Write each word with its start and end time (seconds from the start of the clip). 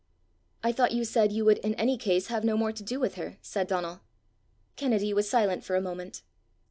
"I 0.63 0.71
thought 0.71 0.93
you 0.93 1.05
said 1.05 1.31
you 1.31 1.45
would 1.45 1.59
in 1.59 1.75
any 1.75 1.95
case 1.95 2.25
have 2.25 2.43
no 2.43 2.57
more 2.57 2.71
to 2.71 2.81
do 2.83 2.99
with 2.99 3.13
her!" 3.21 3.37
said 3.43 3.67
Donal. 3.67 4.01
Kennedy 4.75 5.13
was 5.13 5.29
silent 5.29 5.63
for 5.63 5.75
a 5.75 5.79
moment. 5.81 6.23